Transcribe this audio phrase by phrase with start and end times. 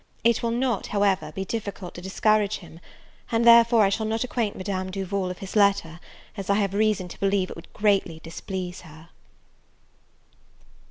[0.23, 2.79] It will not, however, be difficult to discourage him;
[3.31, 5.99] and therefore, I shall not acquaint Madame Duval of his letter,
[6.35, 9.09] as I have reason to believe it would greatly displease her.